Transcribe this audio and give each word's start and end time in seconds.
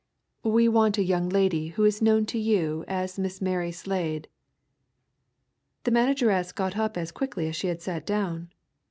We 0.45 0.67
want 0.67 0.97
a 0.97 1.03
young 1.03 1.29
lady 1.29 1.67
who 1.67 1.83
is 1.83 2.01
known 2.01 2.25
to 2.25 2.39
you 2.39 2.83
as 2.87 3.19
Miss 3.19 3.39
Mary 3.39 3.71
Slade." 3.71 4.27
The 5.83 5.91
manageress 5.91 6.51
got 6.51 6.75
up 6.75 6.97
as 6.97 7.11
quickly 7.11 7.47
as 7.47 7.55
she 7.55 7.67
had 7.67 7.83
sat 7.83 8.03
down. 8.03 8.49